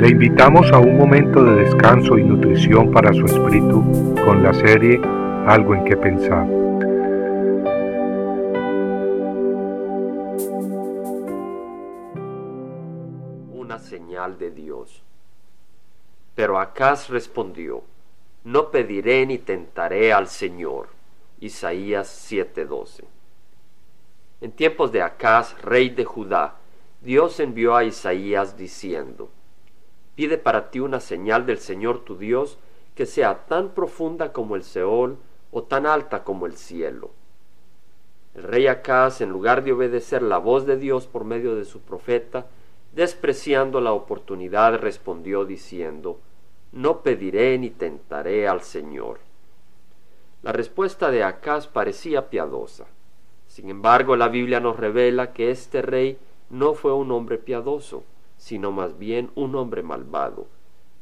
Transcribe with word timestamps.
Le 0.00 0.08
invitamos 0.08 0.72
a 0.72 0.78
un 0.78 0.96
momento 0.96 1.44
de 1.44 1.64
descanso 1.64 2.16
y 2.16 2.24
nutrición 2.24 2.90
para 2.90 3.12
su 3.12 3.26
espíritu 3.26 4.14
con 4.24 4.42
la 4.42 4.54
serie 4.54 4.98
Algo 5.46 5.74
en 5.74 5.84
que 5.84 5.94
pensar. 5.94 6.46
Una 13.52 13.78
señal 13.78 14.38
de 14.38 14.50
Dios. 14.50 15.02
Pero 16.34 16.58
Acaz 16.58 17.10
respondió, 17.10 17.82
No 18.44 18.70
pediré 18.70 19.26
ni 19.26 19.36
tentaré 19.36 20.14
al 20.14 20.28
Señor. 20.28 20.88
Isaías 21.40 22.08
7:12. 22.08 23.04
En 24.40 24.52
tiempos 24.52 24.92
de 24.92 25.02
Acaz, 25.02 25.60
rey 25.60 25.90
de 25.90 26.06
Judá, 26.06 26.54
Dios 27.02 27.38
envió 27.38 27.76
a 27.76 27.84
Isaías 27.84 28.56
diciendo, 28.56 29.28
Pide 30.20 30.36
para 30.36 30.70
ti 30.70 30.80
una 30.80 31.00
señal 31.00 31.46
del 31.46 31.56
Señor 31.56 32.00
tu 32.00 32.18
Dios 32.18 32.58
que 32.94 33.06
sea 33.06 33.46
tan 33.46 33.70
profunda 33.70 34.34
como 34.34 34.54
el 34.54 34.64
Seol 34.64 35.16
o 35.50 35.62
tan 35.62 35.86
alta 35.86 36.24
como 36.24 36.44
el 36.44 36.58
cielo. 36.58 37.12
El 38.34 38.42
rey 38.42 38.66
Acaz, 38.66 39.22
en 39.22 39.30
lugar 39.30 39.64
de 39.64 39.72
obedecer 39.72 40.20
la 40.20 40.36
voz 40.36 40.66
de 40.66 40.76
Dios 40.76 41.06
por 41.06 41.24
medio 41.24 41.54
de 41.54 41.64
su 41.64 41.80
profeta, 41.80 42.48
despreciando 42.92 43.80
la 43.80 43.94
oportunidad, 43.94 44.78
respondió 44.78 45.46
diciendo, 45.46 46.20
No 46.70 47.00
pediré 47.00 47.56
ni 47.56 47.70
tentaré 47.70 48.46
al 48.46 48.60
Señor. 48.60 49.20
La 50.42 50.52
respuesta 50.52 51.10
de 51.10 51.24
Acaz 51.24 51.66
parecía 51.66 52.28
piadosa. 52.28 52.84
Sin 53.46 53.70
embargo, 53.70 54.16
la 54.16 54.28
Biblia 54.28 54.60
nos 54.60 54.76
revela 54.76 55.32
que 55.32 55.50
este 55.50 55.80
rey 55.80 56.18
no 56.50 56.74
fue 56.74 56.92
un 56.92 57.10
hombre 57.10 57.38
piadoso, 57.38 58.04
sino 58.40 58.72
más 58.72 58.98
bien 58.98 59.30
un 59.34 59.54
hombre 59.54 59.82
malvado, 59.82 60.46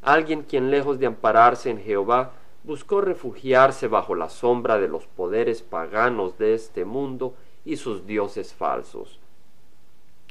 alguien 0.00 0.42
quien 0.42 0.70
lejos 0.70 0.98
de 0.98 1.04
ampararse 1.04 1.68
en 1.68 1.78
Jehová, 1.78 2.32
buscó 2.64 3.02
refugiarse 3.02 3.88
bajo 3.88 4.14
la 4.14 4.30
sombra 4.30 4.78
de 4.78 4.88
los 4.88 5.06
poderes 5.06 5.60
paganos 5.60 6.38
de 6.38 6.54
este 6.54 6.86
mundo 6.86 7.34
y 7.64 7.76
sus 7.76 8.06
dioses 8.06 8.54
falsos. 8.54 9.20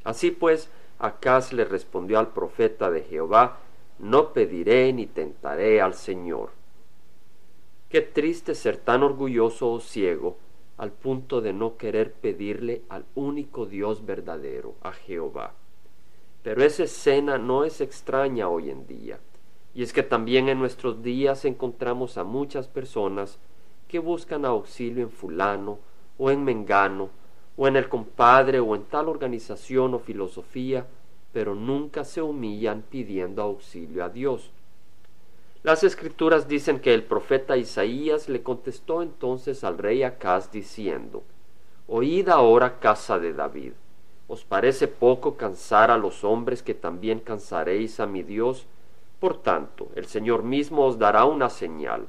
Así 0.03 0.31
pues, 0.31 0.69
Acaz 0.97 1.53
le 1.53 1.63
respondió 1.65 2.17
al 2.17 2.29
profeta 2.29 2.89
de 2.89 3.03
Jehová, 3.03 3.59
no 3.99 4.33
pediré 4.33 4.91
ni 4.91 5.05
tentaré 5.05 5.81
al 5.81 5.93
Señor. 5.93 6.49
Qué 7.89 8.01
triste 8.01 8.55
ser 8.55 8.77
tan 8.77 9.03
orgulloso 9.03 9.71
o 9.71 9.79
ciego 9.79 10.37
al 10.77 10.91
punto 10.91 11.39
de 11.41 11.53
no 11.53 11.77
querer 11.77 12.13
pedirle 12.13 12.81
al 12.89 13.05
único 13.13 13.67
Dios 13.67 14.05
verdadero, 14.05 14.73
a 14.81 14.91
Jehová. 14.91 15.53
Pero 16.45 16.63
esa 16.63 16.83
escena 16.83 17.39
no 17.39 17.63
es 17.63 17.81
extraña 17.81 18.49
hoy 18.49 18.69
en 18.69 18.85
día, 18.85 19.17
y 19.73 19.81
es 19.81 19.91
que 19.91 20.03
también 20.03 20.47
en 20.47 20.59
nuestros 20.59 21.01
días 21.01 21.43
encontramos 21.43 22.19
a 22.19 22.23
muchas 22.23 22.67
personas 22.67 23.39
que 23.87 23.97
buscan 23.97 24.45
auxilio 24.45 25.01
en 25.01 25.09
fulano 25.09 25.79
o 26.19 26.29
en 26.29 26.43
mengano, 26.43 27.09
o 27.57 27.67
en 27.67 27.75
el 27.75 27.89
compadre 27.89 28.59
o 28.59 28.75
en 28.75 28.83
tal 28.83 29.09
organización 29.09 29.95
o 29.95 29.99
filosofía, 29.99 30.85
pero 31.33 31.55
nunca 31.55 32.03
se 32.03 32.21
humillan 32.21 32.83
pidiendo 32.83 33.41
auxilio 33.41 34.05
a 34.05 34.09
Dios. 34.09 34.51
Las 35.63 35.83
escrituras 35.83 36.47
dicen 36.47 36.79
que 36.79 36.93
el 36.93 37.05
profeta 37.05 37.57
Isaías 37.57 38.29
le 38.29 38.43
contestó 38.43 39.01
entonces 39.01 39.63
al 39.63 39.79
rey 39.79 40.03
Acaz 40.03 40.51
diciendo, 40.51 41.23
Oíd 41.87 42.29
ahora 42.29 42.79
casa 42.79 43.17
de 43.17 43.33
David, 43.33 43.73
¿os 44.27 44.43
parece 44.43 44.87
poco 44.87 45.35
cansar 45.37 45.91
a 45.91 45.97
los 45.97 46.23
hombres 46.23 46.63
que 46.63 46.73
también 46.73 47.19
cansaréis 47.19 47.99
a 47.99 48.05
mi 48.05 48.23
Dios? 48.23 48.65
Por 49.19 49.41
tanto, 49.41 49.89
el 49.95 50.05
Señor 50.05 50.43
mismo 50.43 50.85
os 50.85 50.97
dará 50.97 51.25
una 51.25 51.49
señal. 51.49 52.07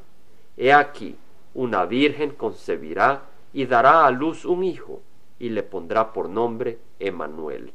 He 0.56 0.72
aquí, 0.72 1.17
una 1.55 1.84
virgen 1.84 2.31
concebirá 2.31 3.22
y 3.53 3.66
dará 3.66 4.06
a 4.06 4.10
luz 4.10 4.44
un 4.44 4.65
hijo, 4.65 5.00
y 5.38 5.50
le 5.50 5.62
pondrá 5.62 6.12
por 6.12 6.28
nombre 6.28 6.78
Emanuel. 6.99 7.72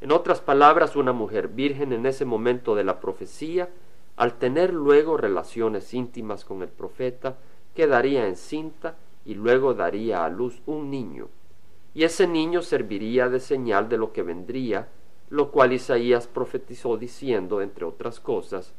En 0.00 0.12
otras 0.12 0.40
palabras, 0.40 0.96
una 0.96 1.12
mujer 1.12 1.48
virgen 1.48 1.92
en 1.92 2.04
ese 2.04 2.24
momento 2.24 2.74
de 2.74 2.84
la 2.84 3.00
profecía 3.00 3.68
al 4.16 4.34
tener 4.34 4.72
luego 4.72 5.16
relaciones 5.16 5.92
íntimas 5.92 6.44
con 6.44 6.62
el 6.62 6.68
profeta, 6.68 7.36
quedaría 7.74 8.28
encinta 8.28 8.96
y 9.24 9.34
luego 9.34 9.74
daría 9.74 10.24
a 10.24 10.28
luz 10.28 10.62
un 10.66 10.90
niño. 10.90 11.28
Y 11.94 12.04
ese 12.04 12.26
niño 12.26 12.60
serviría 12.62 13.28
de 13.28 13.40
señal 13.40 13.88
de 13.88 13.96
lo 13.96 14.12
que 14.12 14.22
vendría, 14.22 14.88
lo 15.30 15.50
cual 15.50 15.72
Isaías 15.72 16.26
profetizó 16.26 16.96
diciendo, 16.96 17.60
entre 17.60 17.84
otras 17.84 18.20
cosas, 18.20 18.74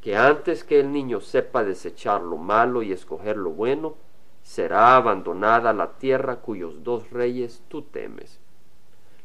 que 0.00 0.16
antes 0.16 0.64
que 0.64 0.80
el 0.80 0.92
niño 0.92 1.20
sepa 1.20 1.64
desechar 1.64 2.22
lo 2.22 2.36
malo 2.36 2.82
y 2.82 2.92
escoger 2.92 3.36
lo 3.36 3.50
bueno, 3.50 3.94
será 4.42 4.96
abandonada 4.96 5.72
la 5.72 5.92
tierra 5.98 6.36
cuyos 6.36 6.82
dos 6.82 7.10
reyes 7.10 7.62
tú 7.68 7.82
temes. 7.82 8.40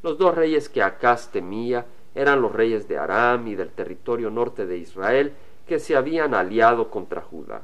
Los 0.03 0.17
dos 0.17 0.35
reyes 0.35 0.69
que 0.69 0.83
Acaz 0.83 1.31
temía 1.31 1.85
eran 2.13 2.41
los 2.41 2.51
reyes 2.51 2.87
de 2.87 2.97
Aram 2.97 3.47
y 3.47 3.55
del 3.55 3.69
territorio 3.69 4.29
norte 4.29 4.65
de 4.65 4.77
Israel, 4.77 5.33
que 5.67 5.79
se 5.79 5.95
habían 5.95 6.33
aliado 6.33 6.89
contra 6.89 7.21
Judá. 7.21 7.63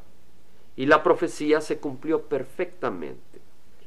Y 0.75 0.88
la 0.88 1.03
profecía 1.03 1.62
se 1.62 1.79
cumplió 1.79 2.23
perfectamente. 2.23 3.41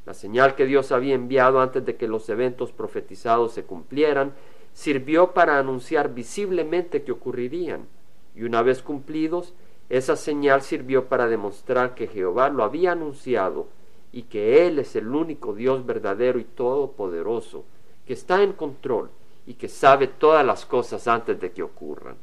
La 0.06 0.14
señal 0.14 0.54
que 0.54 0.66
Dios 0.66 0.92
había 0.92 1.14
enviado 1.14 1.60
antes 1.60 1.84
de 1.84 1.96
que 1.96 2.06
los 2.06 2.28
eventos 2.28 2.72
profetizados 2.72 3.52
se 3.52 3.64
cumplieran 3.64 4.32
sirvió 4.72 5.32
para 5.32 5.58
anunciar 5.58 6.14
visiblemente 6.14 7.02
que 7.02 7.12
ocurrirían. 7.12 7.86
Y 8.34 8.44
una 8.44 8.62
vez 8.62 8.82
cumplidos, 8.82 9.52
esa 9.88 10.16
señal 10.16 10.62
sirvió 10.62 11.06
para 11.06 11.26
demostrar 11.26 11.94
que 11.94 12.06
Jehová 12.06 12.50
lo 12.50 12.62
había 12.62 12.92
anunciado 12.92 13.68
y 14.12 14.22
que 14.22 14.66
Él 14.66 14.78
es 14.78 14.94
el 14.96 15.08
único 15.08 15.54
Dios 15.54 15.84
verdadero 15.84 16.38
y 16.38 16.44
todopoderoso, 16.44 17.64
que 18.06 18.12
está 18.12 18.42
en 18.42 18.52
control 18.52 19.10
y 19.46 19.54
que 19.54 19.68
sabe 19.68 20.06
todas 20.06 20.44
las 20.44 20.66
cosas 20.66 21.08
antes 21.08 21.40
de 21.40 21.52
que 21.52 21.62
ocurran. 21.62 22.16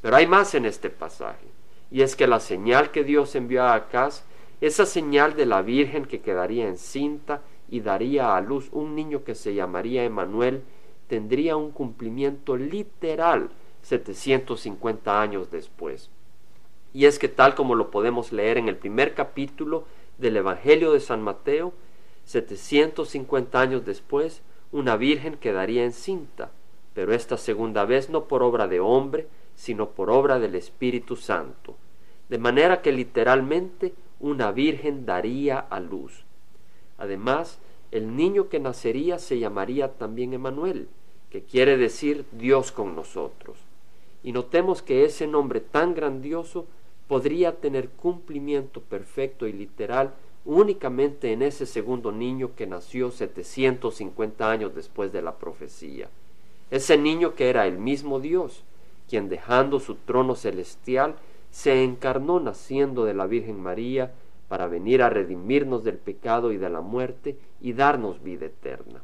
Pero 0.00 0.16
hay 0.16 0.26
más 0.26 0.54
en 0.54 0.64
este 0.64 0.90
pasaje, 0.90 1.46
y 1.90 2.02
es 2.02 2.16
que 2.16 2.26
la 2.26 2.40
señal 2.40 2.90
que 2.90 3.04
Dios 3.04 3.34
envió 3.34 3.62
a 3.64 3.74
Acaz, 3.74 4.24
esa 4.60 4.86
señal 4.86 5.34
de 5.34 5.46
la 5.46 5.62
Virgen 5.62 6.04
que 6.04 6.20
quedaría 6.20 6.68
encinta 6.68 7.42
y 7.68 7.80
daría 7.80 8.36
a 8.36 8.40
luz 8.40 8.68
un 8.72 8.94
niño 8.94 9.24
que 9.24 9.34
se 9.34 9.54
llamaría 9.54 10.04
Emanuel, 10.04 10.62
tendría 11.06 11.56
un 11.56 11.70
cumplimiento 11.70 12.56
literal 12.56 13.50
750 13.82 15.20
años 15.20 15.50
después. 15.50 16.10
Y 16.92 17.06
es 17.06 17.18
que 17.18 17.28
tal 17.28 17.54
como 17.54 17.74
lo 17.74 17.90
podemos 17.90 18.32
leer 18.32 18.58
en 18.58 18.68
el 18.68 18.76
primer 18.76 19.14
capítulo 19.14 19.84
del 20.18 20.36
Evangelio 20.36 20.92
de 20.92 21.00
San 21.00 21.22
Mateo, 21.22 21.72
750 22.24 23.60
años 23.60 23.84
después, 23.84 24.42
una 24.72 24.96
virgen 24.96 25.36
quedaría 25.36 25.84
encinta, 25.84 26.50
pero 26.94 27.14
esta 27.14 27.36
segunda 27.36 27.84
vez 27.84 28.10
no 28.10 28.24
por 28.24 28.42
obra 28.42 28.68
de 28.68 28.80
hombre, 28.80 29.26
sino 29.54 29.90
por 29.90 30.10
obra 30.10 30.38
del 30.38 30.54
Espíritu 30.54 31.16
Santo, 31.16 31.76
de 32.28 32.38
manera 32.38 32.82
que 32.82 32.92
literalmente 32.92 33.94
una 34.20 34.52
virgen 34.52 35.06
daría 35.06 35.58
a 35.58 35.80
luz. 35.80 36.24
Además, 36.98 37.58
el 37.90 38.14
niño 38.14 38.48
que 38.48 38.60
nacería 38.60 39.18
se 39.18 39.38
llamaría 39.38 39.94
también 39.94 40.32
Emanuel, 40.32 40.88
que 41.30 41.42
quiere 41.42 41.76
decir 41.76 42.24
Dios 42.32 42.70
con 42.70 42.94
nosotros. 42.94 43.58
Y 44.22 44.32
notemos 44.32 44.82
que 44.82 45.04
ese 45.04 45.26
nombre 45.26 45.60
tan 45.60 45.94
grandioso 45.94 46.66
podría 47.08 47.56
tener 47.56 47.88
cumplimiento 47.88 48.80
perfecto 48.80 49.48
y 49.48 49.52
literal 49.52 50.12
únicamente 50.44 51.32
en 51.32 51.42
ese 51.42 51.66
segundo 51.66 52.12
niño 52.12 52.54
que 52.54 52.66
nació 52.66 53.10
750 53.10 54.50
años 54.50 54.74
después 54.74 55.12
de 55.12 55.22
la 55.22 55.36
profecía. 55.36 56.08
Ese 56.70 56.96
niño 56.96 57.34
que 57.34 57.50
era 57.50 57.66
el 57.66 57.78
mismo 57.78 58.20
Dios, 58.20 58.62
quien 59.08 59.28
dejando 59.28 59.80
su 59.80 59.96
trono 59.96 60.34
celestial 60.36 61.16
se 61.50 61.84
encarnó 61.84 62.40
naciendo 62.40 63.04
de 63.04 63.14
la 63.14 63.26
Virgen 63.26 63.60
María 63.60 64.12
para 64.48 64.66
venir 64.66 65.02
a 65.02 65.10
redimirnos 65.10 65.84
del 65.84 65.96
pecado 65.96 66.52
y 66.52 66.56
de 66.56 66.70
la 66.70 66.80
muerte 66.80 67.38
y 67.60 67.72
darnos 67.72 68.22
vida 68.22 68.46
eterna. 68.46 69.02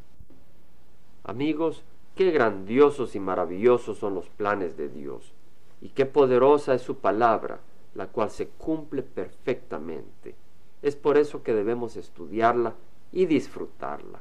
Amigos, 1.25 1.85
qué 2.15 2.31
grandiosos 2.31 3.15
y 3.15 3.21
maravillosos 3.21 3.99
son 3.99 4.15
los 4.15 4.29
planes 4.29 4.77
de 4.77 4.89
Dios, 4.89 5.33
y 5.81 5.91
qué 5.91 6.07
poderosa 6.07 6.75
es 6.75 6.83
su 6.83 6.97
palabra, 6.97 7.61
la 7.95 8.07
cual 8.09 8.31
se 8.31 8.49
cumple 8.49 9.03
perfectamente. 9.03 10.35
Es 10.83 10.97
por 10.97 11.17
eso 11.17 11.43
que 11.43 11.55
debemos 11.55 11.97
estudiarla 11.97 12.75
y 13.13 13.27
disfrutarla. 13.27 14.21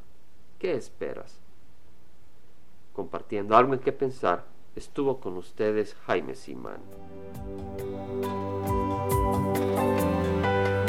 ¿Qué 0.59 0.73
esperas? 0.73 1.39
Compartiendo 2.93 3.55
algo 3.57 3.73
en 3.73 3.79
qué 3.79 3.91
pensar, 3.91 4.45
estuvo 4.75 5.19
con 5.19 5.37
ustedes 5.37 5.95
Jaime 6.05 6.35
Simán. 6.35 6.81